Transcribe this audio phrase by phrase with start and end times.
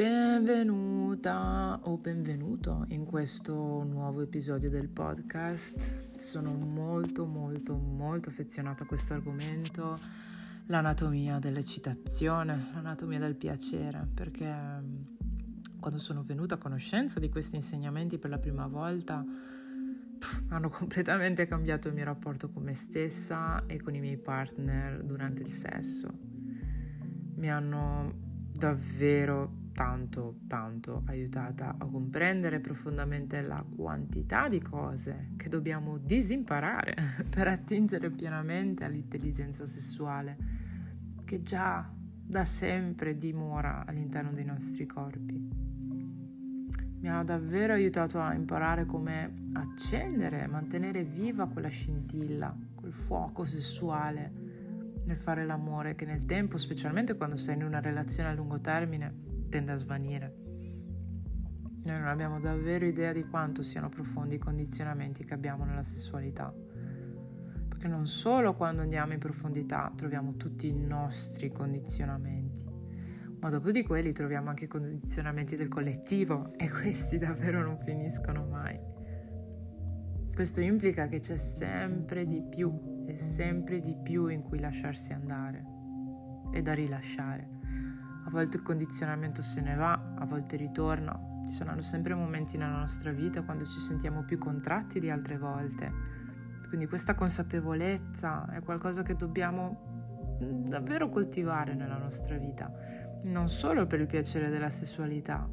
[0.00, 6.16] Benvenuta o benvenuto in questo nuovo episodio del podcast.
[6.18, 9.98] Sono molto molto molto affezionata a questo argomento,
[10.68, 15.02] l'anatomia dell'eccitazione, l'anatomia del piacere, perché mm,
[15.78, 19.22] quando sono venuta a conoscenza di questi insegnamenti per la prima volta
[20.48, 25.42] hanno completamente cambiato il mio rapporto con me stessa e con i miei partner durante
[25.42, 26.08] il sesso.
[27.34, 28.14] Mi hanno
[28.50, 36.94] davvero tanto, tanto aiutata a comprendere profondamente la quantità di cose che dobbiamo disimparare
[37.30, 40.36] per attingere pienamente all'intelligenza sessuale
[41.24, 45.48] che già da sempre dimora all'interno dei nostri corpi.
[47.00, 54.30] Mi ha davvero aiutato a imparare come accendere, mantenere viva quella scintilla, quel fuoco sessuale
[55.06, 59.28] nel fare l'amore che nel tempo, specialmente quando sei in una relazione a lungo termine,
[59.50, 60.34] tende a svanire.
[61.82, 66.54] Noi non abbiamo davvero idea di quanto siano profondi i condizionamenti che abbiamo nella sessualità.
[67.68, 72.64] Perché non solo quando andiamo in profondità troviamo tutti i nostri condizionamenti,
[73.40, 78.46] ma dopo di quelli troviamo anche i condizionamenti del collettivo e questi davvero non finiscono
[78.46, 78.78] mai.
[80.34, 85.64] Questo implica che c'è sempre di più e sempre di più in cui lasciarsi andare
[86.52, 87.58] e da rilasciare
[88.30, 91.18] a volte il condizionamento se ne va, a volte ritorna.
[91.44, 95.92] Ci saranno sempre momenti nella nostra vita quando ci sentiamo più contratti di altre volte.
[96.68, 102.72] Quindi questa consapevolezza è qualcosa che dobbiamo davvero coltivare nella nostra vita,
[103.24, 105.48] non solo per il piacere della sessualità,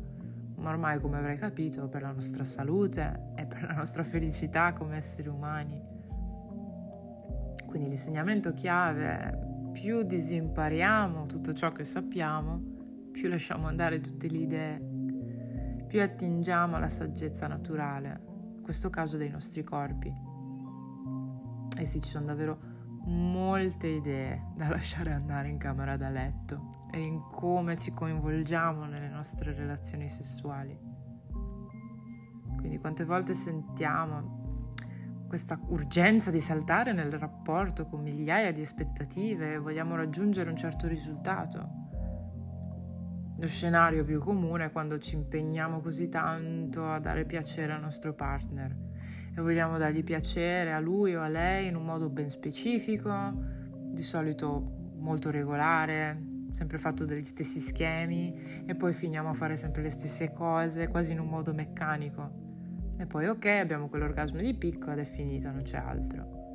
[0.57, 4.97] ma ormai come avrai capito per la nostra salute e per la nostra felicità come
[4.97, 5.83] esseri umani.
[7.65, 9.46] Quindi l'insegnamento chiave
[9.79, 12.59] più disimpariamo tutto ciò che sappiamo,
[13.11, 18.21] più lasciamo andare tutte le idee, più attingiamo alla saggezza naturale,
[18.55, 20.11] in questo caso dei nostri corpi.
[21.77, 22.59] E sì, ci sono davvero
[23.05, 29.09] molte idee da lasciare andare in camera da letto e in come ci coinvolgiamo nelle
[29.09, 30.75] nostre relazioni sessuali.
[32.57, 34.36] Quindi quante volte sentiamo
[35.27, 40.87] questa urgenza di saltare nel rapporto con migliaia di aspettative e vogliamo raggiungere un certo
[40.87, 41.85] risultato.
[43.39, 48.13] Lo scenario più comune è quando ci impegniamo così tanto a dare piacere al nostro
[48.13, 48.75] partner
[49.35, 53.11] e vogliamo dargli piacere a lui o a lei in un modo ben specifico,
[53.91, 56.19] di solito molto regolare,
[56.51, 61.11] sempre fatto degli stessi schemi e poi finiamo a fare sempre le stesse cose, quasi
[61.11, 62.46] in un modo meccanico.
[62.97, 66.45] E poi ok, abbiamo quell'orgasmo di picco ed è finita, non c'è altro.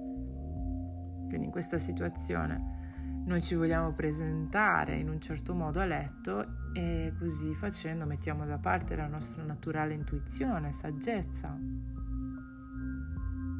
[1.28, 2.80] Quindi in questa situazione
[3.24, 8.58] noi ci vogliamo presentare in un certo modo a letto e così facendo mettiamo da
[8.58, 11.56] parte la nostra naturale intuizione, saggezza.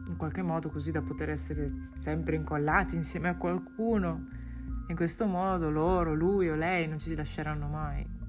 [0.08, 4.26] In qualche modo così da poter essere sempre incollati insieme a qualcuno.
[4.88, 8.20] In questo modo loro, lui o lei non ci lasceranno mai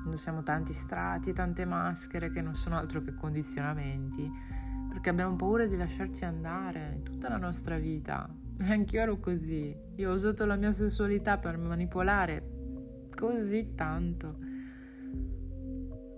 [0.00, 4.30] quando siamo tanti strati tante maschere che non sono altro che condizionamenti,
[4.88, 8.28] perché abbiamo paura di lasciarci andare in tutta la nostra vita.
[8.60, 9.74] E anch'io ero così.
[9.96, 14.36] Io ho usato la mia sessualità per manipolare così tanto.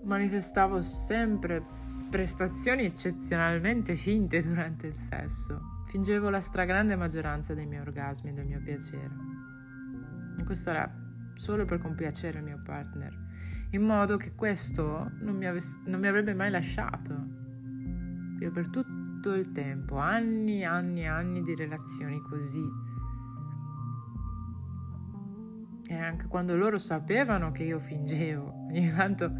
[0.03, 1.63] Manifestavo sempre
[2.09, 5.83] prestazioni eccezionalmente finte durante il sesso.
[5.87, 9.09] Fingevo la stragrande maggioranza dei miei orgasmi e del mio piacere.
[10.43, 10.91] Questo era
[11.33, 13.17] solo per compiacere il mio partner,
[13.73, 17.13] in modo che questo non mi, avess- non mi avrebbe mai lasciato.
[18.39, 22.63] Io per tutto il tempo, anni e anni e anni di relazioni così.
[25.89, 29.31] E anche quando loro sapevano che io fingevo, ogni tanto,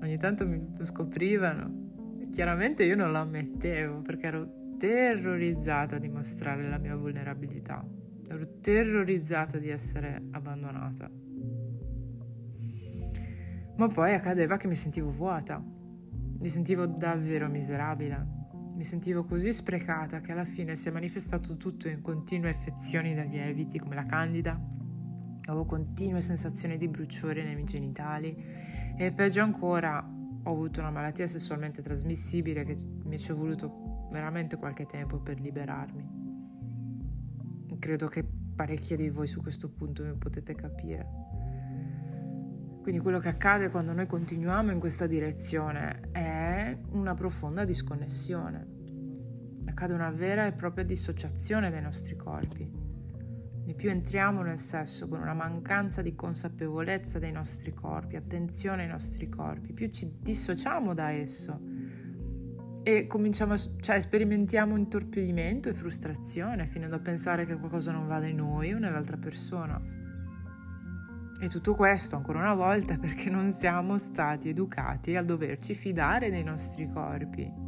[0.00, 1.86] ogni tanto mi scoprivano.
[2.32, 7.84] Chiaramente io non lo ammettevo perché ero terrorizzata a dimostrare la mia vulnerabilità.
[8.30, 11.27] Ero terrorizzata di essere abbandonata.
[13.78, 18.26] Ma poi accadeva che mi sentivo vuota, mi sentivo davvero miserabile,
[18.74, 23.22] mi sentivo così sprecata che alla fine si è manifestato tutto in continue affezioni da
[23.22, 24.60] lieviti come la candida,
[25.46, 28.36] avevo continue sensazioni di bruciore nei miei genitali.
[28.96, 30.04] E peggio ancora
[30.42, 35.38] ho avuto una malattia sessualmente trasmissibile che mi ci è voluto veramente qualche tempo per
[35.38, 36.16] liberarmi.
[37.78, 38.24] Credo che
[38.56, 41.27] parecchie di voi su questo punto mi potete capire.
[42.80, 48.76] Quindi quello che accade quando noi continuiamo in questa direzione è una profonda disconnessione.
[49.66, 52.86] Accade una vera e propria dissociazione dai nostri corpi.
[53.66, 58.88] e più entriamo nel sesso con una mancanza di consapevolezza dei nostri corpi, attenzione ai
[58.88, 61.60] nostri corpi, più ci dissociamo da esso
[62.82, 68.32] e cominciamo cioè sperimentiamo intorpidimento e frustrazione fino a pensare che qualcosa non va da
[68.32, 69.97] noi o nell'altra persona.
[71.40, 76.42] E tutto questo, ancora una volta, perché non siamo stati educati a doverci fidare dei
[76.42, 77.66] nostri corpi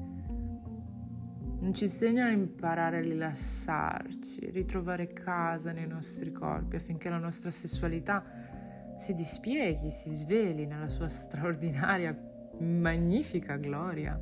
[1.60, 7.50] non ci insegnano a imparare a rilassarci, ritrovare casa nei nostri corpi affinché la nostra
[7.50, 8.24] sessualità
[8.96, 12.16] si dispieghi, si sveli nella sua straordinaria,
[12.60, 14.18] magnifica gloria.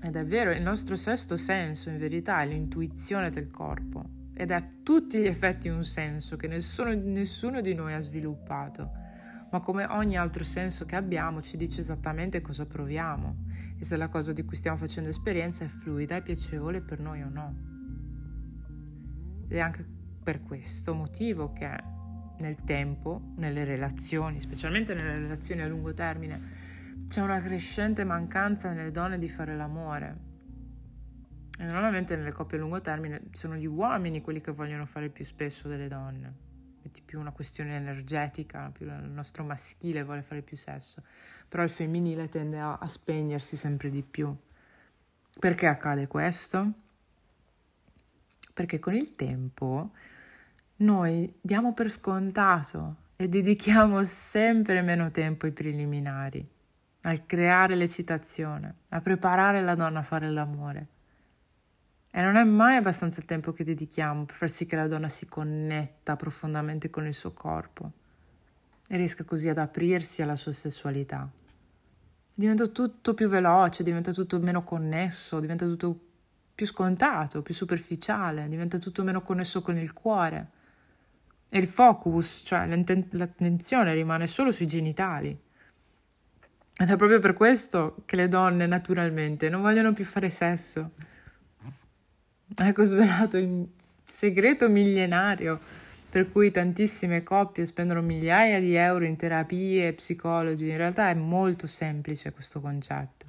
[0.00, 4.68] È vero, il nostro sesto senso in verità è l'intuizione del corpo ed ha a
[4.82, 8.92] tutti gli effetti un senso che nessuno, nessuno di noi ha sviluppato
[9.50, 13.44] ma come ogni altro senso che abbiamo ci dice esattamente cosa proviamo
[13.78, 17.22] e se la cosa di cui stiamo facendo esperienza è fluida e piacevole per noi
[17.22, 17.54] o no.
[19.48, 19.86] Ed è anche
[20.22, 21.68] per questo motivo che
[22.38, 26.64] nel tempo, nelle relazioni, specialmente nelle relazioni a lungo termine,
[27.06, 30.34] c'è una crescente mancanza nelle donne di fare l'amore.
[31.58, 35.24] E normalmente nelle coppie a lungo termine sono gli uomini quelli che vogliono fare più
[35.24, 36.46] spesso delle donne
[36.98, 41.02] è più una questione energetica, più il nostro maschile vuole fare più sesso,
[41.48, 44.34] però il femminile tende a, a spegnersi sempre di più.
[45.38, 46.72] Perché accade questo?
[48.52, 49.90] Perché con il tempo
[50.76, 56.46] noi diamo per scontato e dedichiamo sempre meno tempo ai preliminari,
[57.02, 60.94] al creare l'eccitazione, a preparare la donna a fare l'amore.
[62.16, 65.06] E non è mai abbastanza il tempo che dedichiamo per far sì che la donna
[65.06, 67.92] si connetta profondamente con il suo corpo
[68.88, 71.28] e riesca così ad aprirsi alla sua sessualità.
[72.32, 76.00] Diventa tutto più veloce, diventa tutto meno connesso, diventa tutto
[76.54, 80.50] più scontato, più superficiale, diventa tutto meno connesso con il cuore.
[81.50, 82.66] E il focus, cioè
[83.10, 85.38] l'attenzione rimane solo sui genitali.
[86.78, 90.92] Ed è proprio per questo che le donne naturalmente non vogliono più fare sesso
[92.54, 93.68] Ecco svelato il
[94.04, 95.58] segreto millenario
[96.08, 100.68] per cui tantissime coppie spendono migliaia di euro in terapie e psicologi.
[100.68, 103.26] In realtà è molto semplice questo concetto.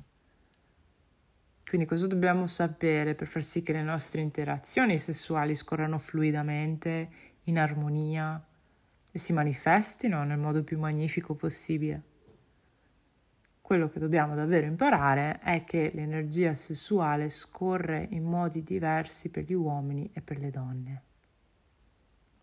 [1.68, 7.10] Quindi cosa dobbiamo sapere per far sì che le nostre interazioni sessuali scorrano fluidamente,
[7.46, 8.42] in armonia
[9.12, 12.02] e si manifestino nel modo più magnifico possibile?
[13.68, 19.52] Quello che dobbiamo davvero imparare è che l'energia sessuale scorre in modi diversi per gli
[19.52, 21.02] uomini e per le donne.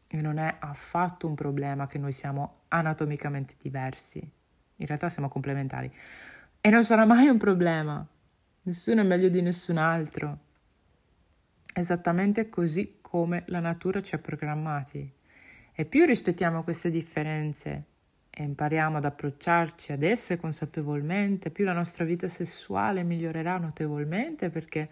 [0.07, 5.91] E non è affatto un problema che noi siamo anatomicamente diversi, in realtà siamo complementari.
[6.61, 8.07] E non sarà mai un problema,
[8.65, 10.39] nessuno è meglio di nessun altro.
[11.73, 15.11] Esattamente così come la natura ci ha programmati.
[15.73, 17.93] E più rispettiamo queste differenze
[18.37, 24.89] e impariamo ad approcciarci ad esse consapevolmente, più la nostra vita sessuale migliorerà notevolmente perché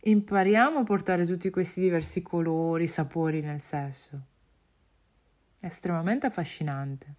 [0.00, 4.22] impariamo a portare tutti questi diversi colori, sapori nel sesso.
[5.60, 7.14] È estremamente affascinante.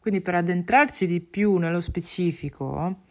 [0.00, 3.02] Quindi per addentrarci di più nello specifico,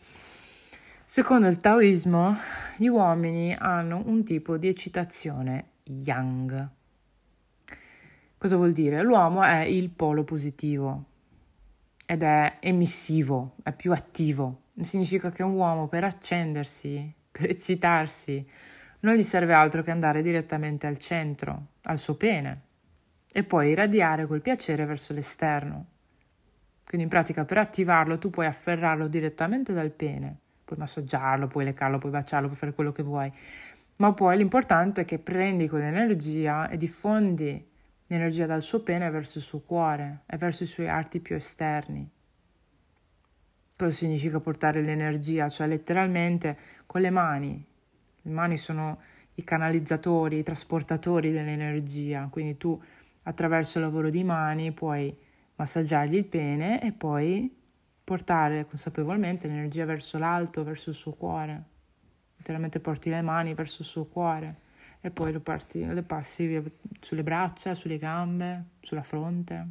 [1.05, 2.35] secondo il taoismo,
[2.77, 6.69] gli uomini hanno un tipo di eccitazione yang.
[8.37, 9.01] Cosa vuol dire?
[9.01, 11.05] L'uomo è il polo positivo,
[12.13, 14.61] ed è emissivo, è più attivo.
[14.79, 18.47] Significa che un uomo per accendersi, per eccitarsi,
[18.99, 22.61] non gli serve altro che andare direttamente al centro, al suo pene,
[23.31, 25.87] e poi irradiare quel piacere verso l'esterno.
[26.85, 31.97] Quindi in pratica per attivarlo tu puoi afferrarlo direttamente dal pene, puoi massaggiarlo, puoi leccarlo,
[31.97, 33.31] puoi baciarlo, puoi fare quello che vuoi,
[33.97, 37.71] ma poi l'importante è che prendi quell'energia e diffondi
[38.13, 42.07] l'energia dal suo pene verso il suo cuore e verso i suoi arti più esterni.
[43.75, 45.49] Cosa significa portare l'energia?
[45.49, 47.65] Cioè letteralmente con le mani.
[48.21, 48.99] Le mani sono
[49.35, 52.79] i canalizzatori, i trasportatori dell'energia, quindi tu
[53.23, 55.15] attraverso il lavoro di mani puoi
[55.55, 57.51] massaggiargli il pene e poi
[58.03, 61.63] portare consapevolmente l'energia verso l'alto, verso il suo cuore.
[62.37, 64.61] Letteralmente porti le mani verso il suo cuore
[65.05, 66.63] e poi lo, parti, lo passi via
[67.01, 69.67] sulle braccia, sulle gambe, sulla fronte.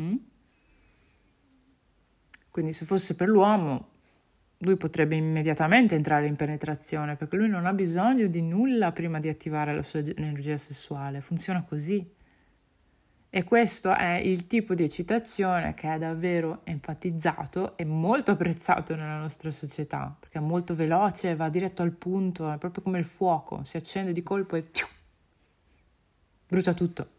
[0.00, 0.16] Mm?
[2.50, 3.90] Quindi se fosse per l'uomo,
[4.58, 9.28] lui potrebbe immediatamente entrare in penetrazione perché lui non ha bisogno di nulla prima di
[9.28, 12.04] attivare la sua energia sessuale, funziona così.
[13.36, 19.18] E questo è il tipo di eccitazione che è davvero enfatizzato e molto apprezzato nella
[19.18, 23.64] nostra società, perché è molto veloce, va diretto al punto, è proprio come il fuoco,
[23.64, 24.70] si accende di colpo e
[26.46, 27.08] brucia tutto.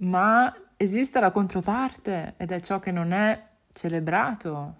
[0.00, 4.76] Ma esiste la controparte ed è ciò che non è celebrato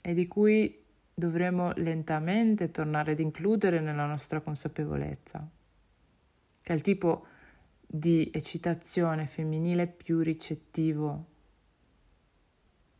[0.00, 0.80] e di cui
[1.12, 5.44] dovremo lentamente tornare ad includere nella nostra consapevolezza,
[6.62, 7.34] che è il tipo
[7.86, 11.26] di eccitazione femminile più ricettivo,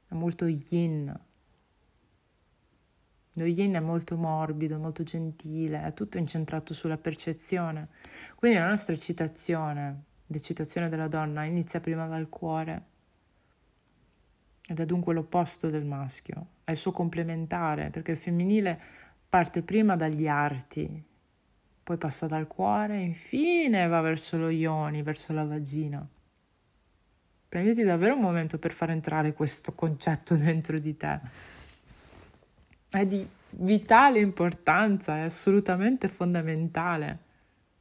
[0.08, 1.20] è molto yin.
[3.38, 7.88] Lo yin è molto morbido, molto gentile, è tutto incentrato sulla percezione.
[8.34, 12.94] Quindi la nostra eccitazione, l'eccitazione della donna, inizia prima dal cuore
[14.68, 18.80] ed è dunque l'opposto del maschio, è il suo complementare, perché il femminile
[19.28, 21.04] parte prima dagli arti,
[21.86, 26.04] poi passa dal cuore e infine va verso lo ioni, verso la vagina.
[27.48, 31.20] Prenditi davvero un momento per far entrare questo concetto dentro di te.
[32.90, 37.16] È di vitale importanza, è assolutamente fondamentale,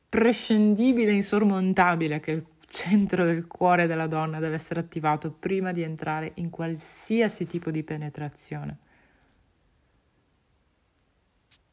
[0.07, 6.33] prescindibile, insormontabile che il centro del cuore della donna deve essere attivato prima di entrare
[6.35, 8.77] in qualsiasi tipo di penetrazione.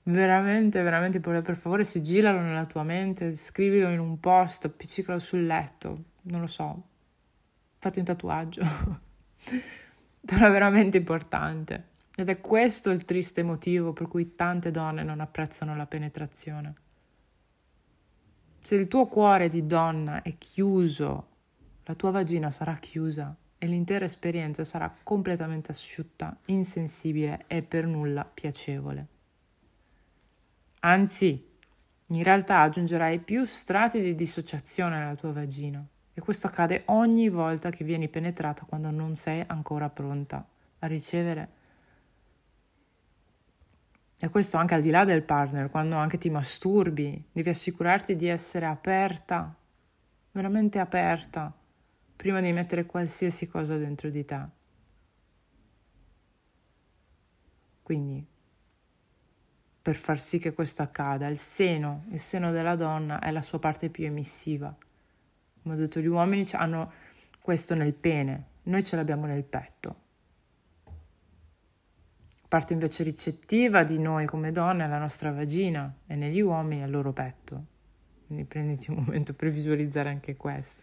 [0.05, 6.05] Veramente, veramente, per favore, sigillalo nella tua mente, scrivilo in un post, appiccicalo sul letto,
[6.23, 6.83] non lo so,
[7.79, 8.63] fatti un tatuaggio.
[10.25, 11.91] Però è veramente importante.
[12.15, 16.75] Ed è questo il triste motivo per cui tante donne non apprezzano la penetrazione.
[18.59, 21.29] Se il tuo cuore di donna è chiuso,
[21.85, 28.25] la tua vagina sarà chiusa e l'intera esperienza sarà completamente asciutta, insensibile e per nulla
[28.25, 29.12] piacevole.
[30.85, 31.51] Anzi,
[32.09, 35.81] in realtà aggiungerai più strati di dissociazione alla tua vagina
[36.13, 40.45] e questo accade ogni volta che vieni penetrata quando non sei ancora pronta
[40.81, 41.61] a ricevere
[44.19, 48.29] e questo anche al di là del partner, quando anche ti masturbi, devi assicurarti di
[48.29, 49.53] essere aperta,
[50.31, 51.53] veramente aperta,
[52.15, 54.45] prima di mettere qualsiasi cosa dentro di te.
[57.83, 58.25] Quindi,
[59.83, 63.59] per far sì che questo accada, il seno, il seno della donna è la sua
[63.59, 64.75] parte più emissiva.
[65.63, 66.93] Come ho detto, gli uomini hanno
[67.43, 70.03] questo nel pene, noi ce l'abbiamo nel petto
[72.53, 76.85] parte invece ricettiva di noi come donne è la nostra vagina e negli uomini è
[76.85, 77.65] il loro petto.
[78.27, 80.83] Quindi prenditi un momento per visualizzare anche questo.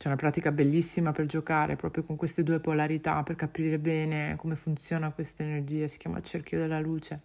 [0.00, 4.56] C'è una pratica bellissima per giocare proprio con queste due polarità, per capire bene come
[4.56, 7.20] funziona questa energia, si chiama cerchio della luce.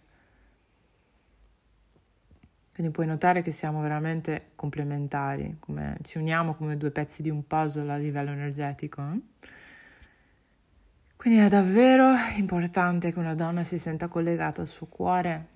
[2.74, 7.46] Quindi puoi notare che siamo veramente complementari, come ci uniamo come due pezzi di un
[7.46, 9.00] puzzle a livello energetico.
[9.00, 9.48] Eh?
[11.16, 15.46] Quindi è davvero importante che una donna si senta collegata al suo cuore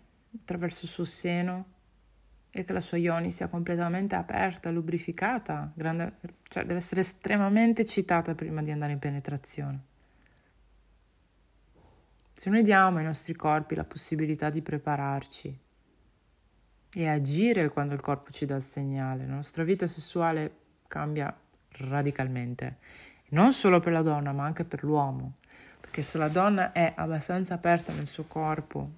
[0.40, 1.79] attraverso il suo seno
[2.52, 6.16] e che la sua ioni sia completamente aperta, lubrificata, grande,
[6.48, 9.84] cioè deve essere estremamente eccitata prima di andare in penetrazione.
[12.32, 15.58] Se noi diamo ai nostri corpi la possibilità di prepararci
[16.92, 20.54] e agire quando il corpo ci dà il segnale, la nostra vita sessuale
[20.88, 21.34] cambia
[21.72, 22.78] radicalmente,
[23.30, 25.34] non solo per la donna ma anche per l'uomo
[25.90, 28.90] che se la donna è abbastanza aperta nel suo corpo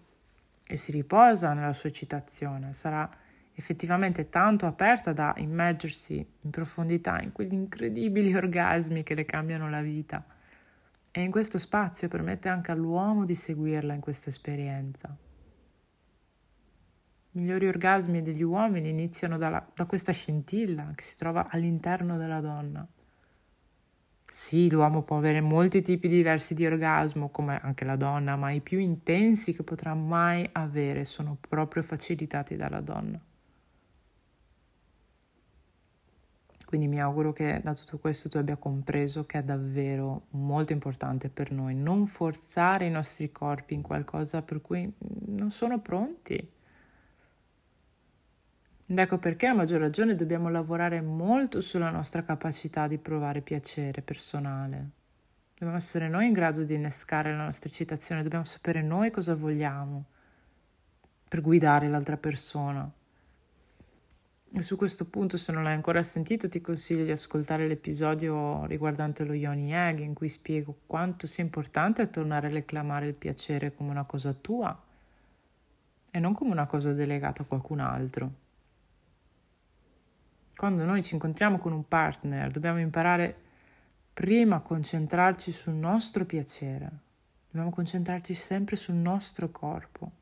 [0.66, 3.08] e si riposa nella sua eccitazione, sarà
[3.54, 9.82] effettivamente tanto aperta da immergersi in profondità in quegli incredibili orgasmi che le cambiano la
[9.82, 10.24] vita.
[11.10, 15.14] E in questo spazio permette anche all'uomo di seguirla in questa esperienza.
[17.34, 22.40] I migliori orgasmi degli uomini iniziano dalla, da questa scintilla che si trova all'interno della
[22.40, 22.86] donna.
[24.24, 28.62] Sì, l'uomo può avere molti tipi diversi di orgasmo, come anche la donna, ma i
[28.62, 33.20] più intensi che potrà mai avere sono proprio facilitati dalla donna.
[36.72, 41.28] Quindi mi auguro che da tutto questo tu abbia compreso che è davvero molto importante
[41.28, 44.90] per noi non forzare i nostri corpi in qualcosa per cui
[45.26, 46.36] non sono pronti.
[48.86, 54.00] Ed ecco perché a maggior ragione dobbiamo lavorare molto sulla nostra capacità di provare piacere
[54.00, 54.88] personale.
[55.52, 60.06] Dobbiamo essere noi in grado di innescare la nostra eccitazione, dobbiamo sapere noi cosa vogliamo
[61.28, 62.90] per guidare l'altra persona.
[64.54, 69.24] E su questo punto, se non l'hai ancora sentito, ti consiglio di ascoltare l'episodio riguardante
[69.24, 73.90] lo Yoni Egg, in cui spiego quanto sia importante tornare a reclamare il piacere come
[73.90, 74.78] una cosa tua
[76.10, 78.32] e non come una cosa delegata a qualcun altro.
[80.54, 83.34] Quando noi ci incontriamo con un partner dobbiamo imparare
[84.12, 86.90] prima a concentrarci sul nostro piacere,
[87.48, 90.20] dobbiamo concentrarci sempre sul nostro corpo.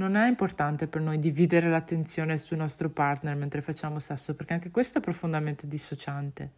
[0.00, 4.70] Non è importante per noi dividere l'attenzione sul nostro partner mentre facciamo sesso, perché anche
[4.70, 6.52] questo è profondamente dissociante.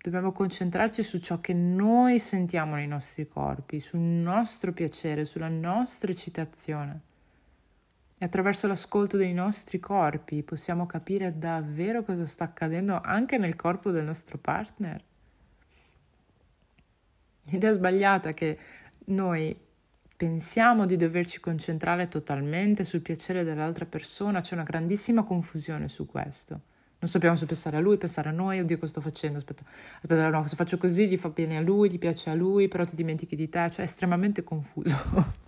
[0.00, 6.12] Dobbiamo concentrarci su ciò che noi sentiamo nei nostri corpi, sul nostro piacere, sulla nostra
[6.12, 7.00] eccitazione.
[8.16, 13.90] E attraverso l'ascolto dei nostri corpi possiamo capire davvero cosa sta accadendo anche nel corpo
[13.90, 15.02] del nostro partner.
[17.46, 18.58] L'idea sbagliata è che
[19.06, 19.66] noi
[20.18, 26.60] pensiamo di doverci concentrare totalmente sul piacere dell'altra persona, c'è una grandissima confusione su questo.
[26.98, 29.62] Non sappiamo se pensare a lui, pensare a noi, oddio cosa sto facendo, aspetta,
[30.02, 32.82] aspetta no, se faccio così gli fa bene a lui, gli piace a lui, però
[32.84, 34.96] ti dimentichi di te, cioè è estremamente confuso.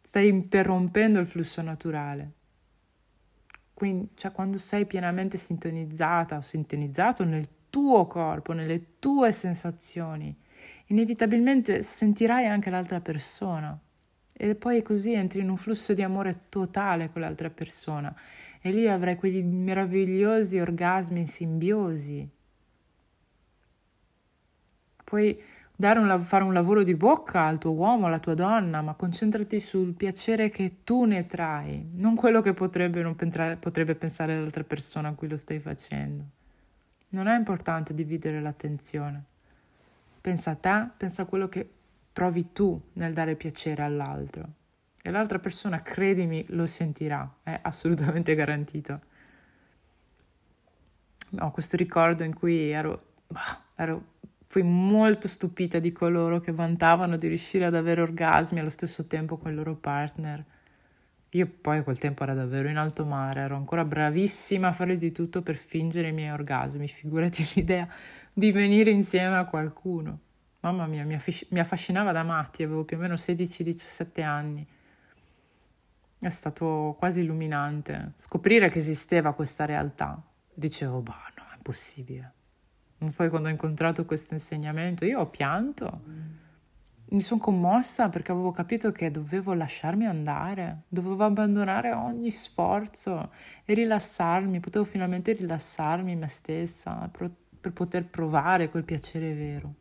[0.00, 2.32] Stai interrompendo il flusso naturale.
[3.74, 10.34] Quindi, cioè, quando sei pienamente sintonizzata o sintonizzato nel tuo corpo, nelle tue sensazioni,
[10.86, 13.78] inevitabilmente sentirai anche l'altra persona.
[14.42, 18.14] E poi così entri in un flusso di amore totale con l'altra persona
[18.62, 22.28] e lì avrai quegli meravigliosi orgasmi simbiosi.
[25.04, 25.42] Puoi
[25.76, 29.94] un, fare un lavoro di bocca al tuo uomo, alla tua donna, ma concentrati sul
[29.94, 35.08] piacere che tu ne trai, non quello che potrebbe, non pentra- potrebbe pensare l'altra persona
[35.08, 36.24] a cui lo stai facendo.
[37.10, 39.24] Non è importante dividere l'attenzione.
[40.20, 41.68] Pensa a te, pensa a quello che
[42.12, 44.48] provi tu nel dare piacere all'altro.
[45.02, 49.00] E l'altra persona, credimi, lo sentirà, è assolutamente garantito.
[51.38, 53.00] Ho questo ricordo in cui ero,
[53.76, 54.04] ero,
[54.46, 59.38] fui molto stupita di coloro che vantavano di riuscire ad avere orgasmi allo stesso tempo
[59.38, 60.44] con il loro partner.
[61.30, 65.12] Io poi quel tempo ero davvero in alto mare, ero ancora bravissima a fare di
[65.12, 67.88] tutto per fingere i miei orgasmi, figurati l'idea
[68.34, 70.18] di venire insieme a qualcuno.
[70.60, 74.66] Mamma mia, mi, affasc- mi affascinava da matti, avevo più o meno 16-17 anni
[76.20, 80.22] è stato quasi illuminante scoprire che esisteva questa realtà.
[80.52, 82.32] Dicevo, bah, no, è possibile.
[83.16, 86.02] Poi quando ho incontrato questo insegnamento, io ho pianto.
[87.12, 93.32] Mi sono commossa perché avevo capito che dovevo lasciarmi andare, dovevo abbandonare ogni sforzo
[93.64, 97.28] e rilassarmi, potevo finalmente rilassarmi me stessa per,
[97.60, 99.74] per poter provare quel piacere vero.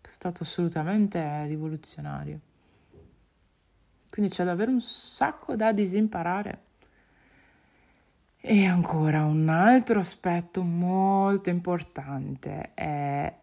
[0.00, 2.40] È stato assolutamente rivoluzionario.
[4.08, 6.65] Quindi c'è davvero un sacco da disimparare.
[8.48, 13.40] E ancora un altro aspetto molto importante è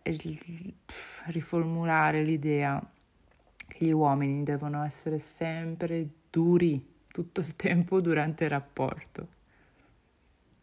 [1.26, 2.82] riformulare l'idea
[3.68, 9.28] che gli uomini devono essere sempre duri tutto il tempo durante il rapporto.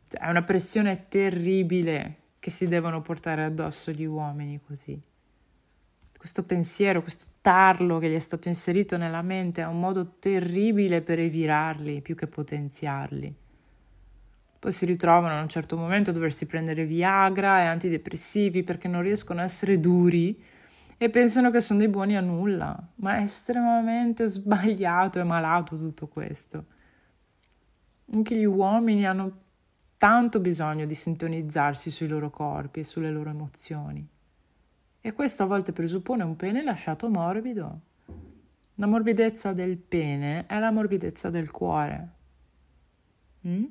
[0.07, 4.99] Cioè, è una pressione terribile che si devono portare addosso gli uomini così
[6.17, 11.03] questo pensiero, questo tarlo che gli è stato inserito nella mente è un modo terribile
[11.03, 13.35] per evirarli più che potenziarli.
[14.61, 19.01] Poi si ritrovano a un certo momento a doversi prendere Viagra e antidepressivi perché non
[19.01, 20.39] riescono a essere duri
[20.99, 26.09] e pensano che sono dei buoni a nulla, ma è estremamente sbagliato e malato tutto
[26.09, 26.67] questo.
[28.13, 29.39] Anche gli uomini hanno
[29.97, 34.07] tanto bisogno di sintonizzarsi sui loro corpi e sulle loro emozioni.
[35.01, 37.81] E questo a volte presuppone un pene lasciato morbido.
[38.75, 42.09] La morbidezza del pene è la morbidezza del cuore.
[43.47, 43.65] Mm?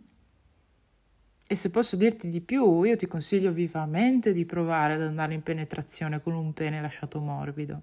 [1.51, 5.41] E se posso dirti di più, io ti consiglio vivamente di provare ad andare in
[5.41, 7.81] penetrazione con un pene lasciato morbido.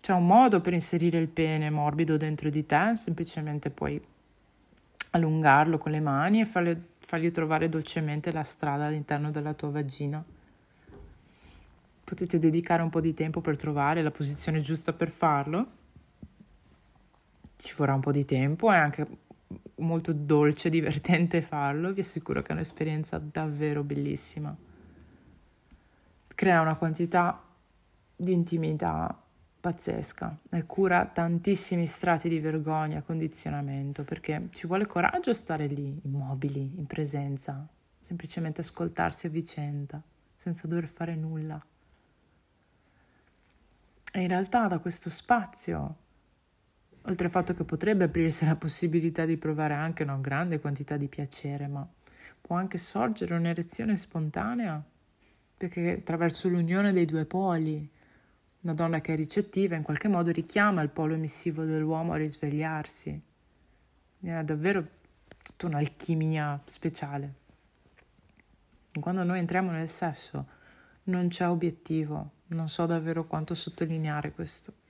[0.00, 4.02] C'è un modo per inserire il pene morbido dentro di te, semplicemente puoi
[5.10, 10.24] allungarlo con le mani e fargli, fargli trovare dolcemente la strada all'interno della tua vagina
[12.04, 15.66] potete dedicare un po' di tempo per trovare la posizione giusta per farlo.
[17.56, 19.06] Ci vorrà un po' di tempo, è anche
[19.84, 24.54] molto dolce e divertente farlo, vi assicuro che è un'esperienza davvero bellissima.
[26.34, 27.40] Crea una quantità
[28.16, 29.18] di intimità
[29.60, 36.72] pazzesca e cura tantissimi strati di vergogna condizionamento perché ci vuole coraggio stare lì, immobili,
[36.76, 37.66] in presenza,
[37.98, 40.02] semplicemente ascoltarsi a vicenda,
[40.36, 41.64] senza dover fare nulla.
[44.12, 45.96] E in realtà da questo spazio,
[47.06, 51.08] oltre al fatto che potrebbe aprirsi la possibilità di provare anche una grande quantità di
[51.08, 51.86] piacere, ma
[52.40, 54.82] può anche sorgere un'erezione spontanea,
[55.56, 57.88] perché attraverso l'unione dei due poli,
[58.60, 63.22] una donna che è ricettiva in qualche modo richiama il polo emissivo dell'uomo a risvegliarsi.
[64.20, 64.86] È davvero
[65.42, 67.34] tutta un'alchimia speciale.
[68.98, 70.46] Quando noi entriamo nel sesso
[71.04, 74.83] non c'è obiettivo, Non so davvero quanto sottolineare questo.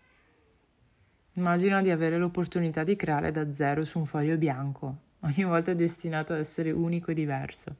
[1.36, 4.98] Immagina di avere l'opportunità di creare da zero su un foglio bianco.
[5.20, 7.76] Ogni volta destinato ad essere unico e diverso.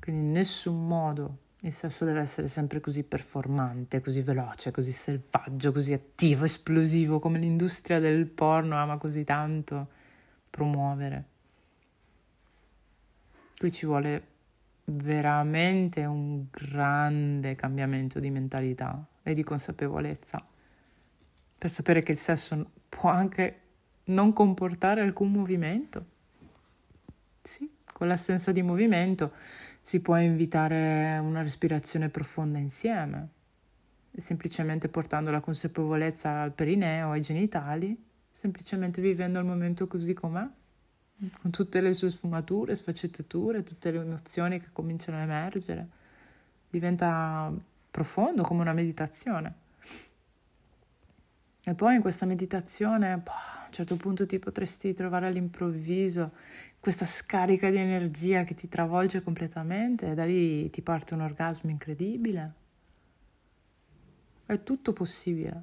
[0.00, 5.70] Quindi in nessun modo il sesso deve essere sempre così performante, così veloce, così selvaggio,
[5.70, 9.88] così attivo, esplosivo, come l'industria del porno ama così tanto
[10.50, 11.24] promuovere.
[13.56, 14.26] Qui ci vuole
[14.86, 20.49] veramente un grande cambiamento di mentalità e di consapevolezza
[21.60, 23.60] per sapere che il sesso può anche
[24.04, 26.06] non comportare alcun movimento.
[27.42, 29.34] Sì, con l'assenza di movimento
[29.82, 33.28] si può invitare una respirazione profonda insieme,
[34.10, 37.94] semplicemente portando la consapevolezza al perineo, ai genitali,
[38.30, 40.48] semplicemente vivendo il momento così com'è,
[41.42, 45.86] con tutte le sue sfumature, sfaccettature, tutte le emozioni che cominciano a emergere.
[46.70, 47.52] Diventa
[47.90, 49.68] profondo come una meditazione.
[51.70, 56.32] E poi in questa meditazione, boh, a un certo punto ti potresti trovare all'improvviso
[56.80, 61.70] questa scarica di energia che ti travolge completamente e da lì ti parte un orgasmo
[61.70, 62.54] incredibile.
[64.46, 65.62] È tutto possibile.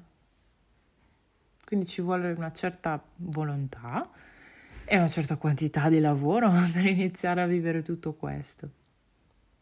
[1.66, 4.08] Quindi ci vuole una certa volontà
[4.86, 8.70] e una certa quantità di lavoro per iniziare a vivere tutto questo.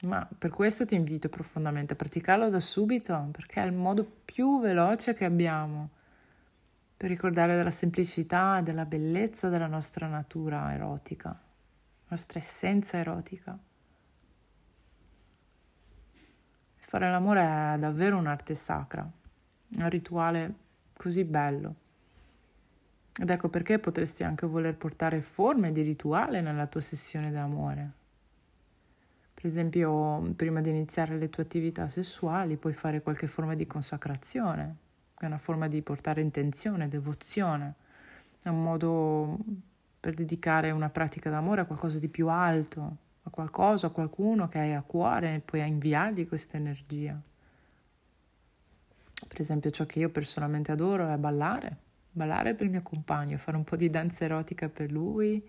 [0.03, 4.61] Ma per questo ti invito profondamente a praticarlo da subito, perché è il modo più
[4.61, 5.91] veloce che abbiamo
[6.97, 11.41] per ricordare della semplicità e della bellezza della nostra natura erotica
[12.09, 13.59] nostra essenza erotica.
[16.77, 19.03] Fare l'amore è davvero un'arte sacra,
[19.77, 20.55] un rituale
[20.97, 21.75] così bello.
[23.19, 27.93] Ed ecco perché potresti anche voler portare forme di rituale nella tua sessione d'amore.
[29.35, 34.77] Per esempio, prima di iniziare le tue attività sessuali puoi fare qualche forma di consacrazione,
[35.19, 37.75] è una forma di portare intenzione, devozione.
[38.43, 39.39] È un modo
[39.99, 44.59] per dedicare una pratica d'amore a qualcosa di più alto, a qualcosa, a qualcuno che
[44.59, 47.21] hai a cuore e puoi inviargli questa energia.
[49.27, 51.77] Per esempio, ciò che io personalmente adoro è ballare,
[52.13, 55.43] ballare per il mio compagno, fare un po' di danza erotica per lui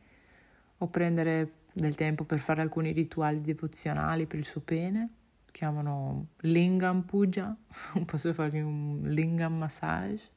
[0.80, 5.10] o prendere del tempo per fare alcuni rituali devozionali per il suo pene,
[5.58, 7.58] chiamano lingam puja,
[8.06, 10.30] posso fargli un lingam massage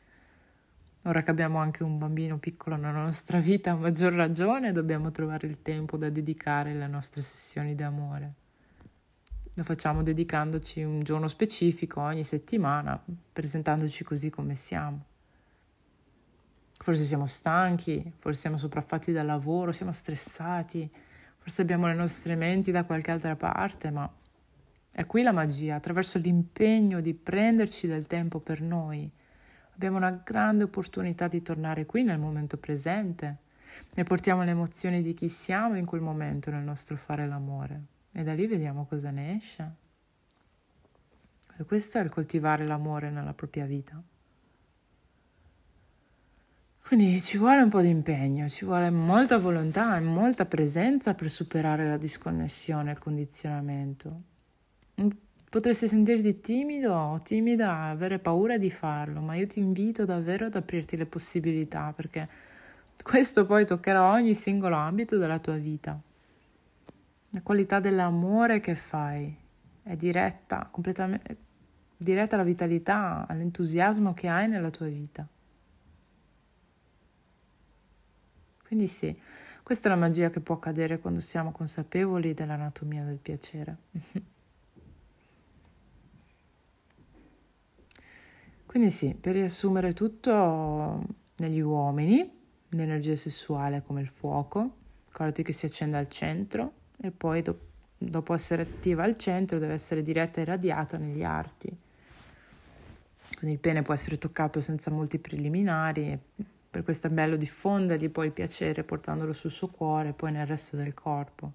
[1.05, 5.47] Ora che abbiamo anche un bambino piccolo nella nostra vita, a maggior ragione dobbiamo trovare
[5.47, 8.35] il tempo da dedicare alle nostre sessioni di amore.
[9.55, 13.03] Lo facciamo dedicandoci un giorno specifico ogni settimana,
[13.33, 15.05] presentandoci così come siamo.
[16.73, 20.91] Forse siamo stanchi, forse siamo sopraffatti dal lavoro, siamo stressati,
[21.39, 24.11] forse abbiamo le nostre menti da qualche altra parte, ma
[25.01, 29.11] è qui la magia, attraverso l'impegno di prenderci del tempo per noi
[29.81, 33.39] Abbiamo una grande opportunità di tornare qui nel momento presente
[33.95, 38.23] e portiamo le emozioni di chi siamo in quel momento nel nostro fare l'amore e
[38.23, 39.71] da lì vediamo cosa ne esce.
[41.57, 44.03] E questo è il coltivare l'amore nella propria vita.
[46.85, 51.31] Quindi ci vuole un po' di impegno, ci vuole molta volontà e molta presenza per
[51.31, 54.25] superare la disconnessione, il condizionamento.
[55.51, 60.55] Potresti sentirti timido o timida, avere paura di farlo, ma io ti invito davvero ad
[60.55, 62.29] aprirti le possibilità perché
[63.03, 66.01] questo poi toccherà ogni singolo ambito della tua vita.
[67.31, 69.35] La qualità dell'amore che fai
[69.83, 71.37] è diretta, completamente
[71.97, 75.27] diretta alla vitalità, all'entusiasmo che hai nella tua vita.
[78.65, 79.19] Quindi sì,
[79.63, 83.77] questa è la magia che può accadere quando siamo consapevoli dell'anatomia del piacere.
[88.71, 91.05] Quindi sì, per riassumere tutto,
[91.39, 97.43] negli uomini l'energia sessuale come il fuoco, ricordati che si accende al centro e poi
[97.43, 97.59] do-
[97.99, 101.69] dopo essere attiva al centro deve essere diretta e radiata negli arti.
[103.37, 106.17] Quindi il pene può essere toccato senza molti preliminari,
[106.71, 110.47] per questo è bello diffondergli poi il piacere portandolo sul suo cuore e poi nel
[110.47, 111.53] resto del corpo.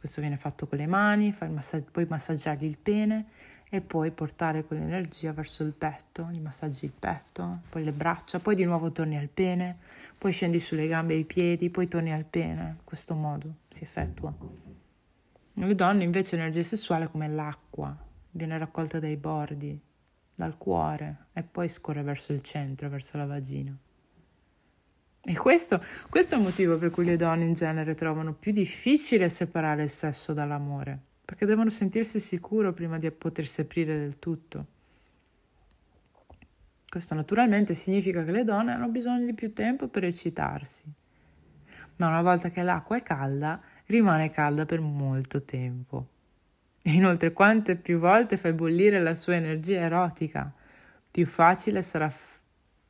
[0.00, 3.26] Questo viene fatto con le mani, massag- puoi massaggiargli il pene
[3.74, 8.54] e poi portare quell'energia verso il petto, gli massaggi il petto, poi le braccia, poi
[8.54, 9.78] di nuovo torni al pene,
[10.18, 12.60] poi scendi sulle gambe e i piedi, poi torni al pene.
[12.60, 14.30] In questo modo si effettua.
[15.54, 17.96] Le donne invece l'energia sessuale è come l'acqua,
[18.32, 19.80] viene raccolta dai bordi,
[20.34, 23.74] dal cuore e poi scorre verso il centro, verso la vagina.
[25.22, 29.30] E questo, questo è il motivo per cui le donne in genere trovano più difficile
[29.30, 34.66] separare il sesso dall'amore perché devono sentirsi sicuro prima di potersi aprire del tutto.
[36.86, 40.84] Questo naturalmente significa che le donne hanno bisogno di più tempo per eccitarsi,
[41.96, 46.06] ma una volta che l'acqua è calda, rimane calda per molto tempo.
[46.82, 50.52] Inoltre, quante più volte fai bollire la sua energia erotica,
[51.10, 52.40] più facile sarà f-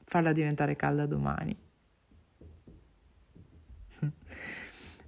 [0.02, 1.56] farla diventare calda domani.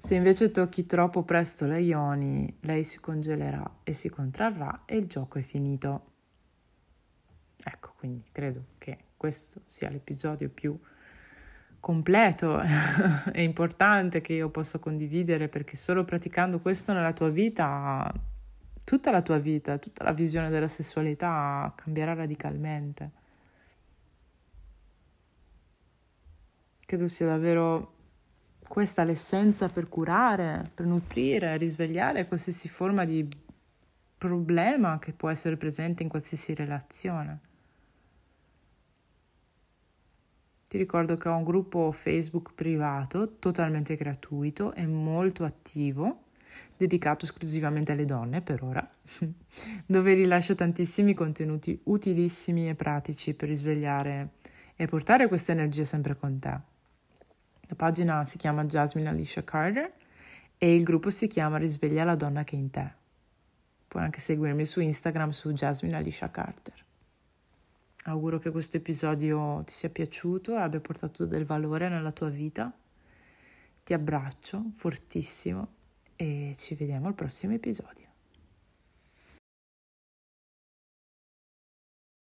[0.04, 5.06] Se invece tocchi troppo presto la Ioni, lei si congelerà e si contrarrà e il
[5.06, 6.12] gioco è finito.
[7.64, 10.78] Ecco, quindi credo che questo sia l'episodio più
[11.80, 12.60] completo
[13.32, 18.12] e importante che io possa condividere perché solo praticando questo nella tua vita,
[18.84, 23.10] tutta la tua vita, tutta la visione della sessualità cambierà radicalmente.
[26.84, 27.93] Credo sia davvero
[28.68, 33.26] questa è l'essenza per curare, per nutrire, risvegliare qualsiasi forma di
[34.16, 37.40] problema che può essere presente in qualsiasi relazione.
[40.66, 46.24] Ti ricordo che ho un gruppo Facebook privato totalmente gratuito e molto attivo,
[46.76, 48.90] dedicato esclusivamente alle donne per ora,
[49.86, 54.30] dove rilascio tantissimi contenuti utilissimi e pratici per risvegliare
[54.74, 56.73] e portare questa energia sempre con te.
[57.66, 59.92] La pagina si chiama Jasmine Alicia Carter
[60.58, 62.92] e il gruppo si chiama Risveglia la donna che è in te.
[63.88, 66.84] Puoi anche seguirmi su Instagram su Jasmine Alicia Carter.
[68.06, 72.70] Auguro che questo episodio ti sia piaciuto e abbia portato del valore nella tua vita.
[73.82, 75.68] Ti abbraccio fortissimo
[76.16, 78.03] e ci vediamo al prossimo episodio.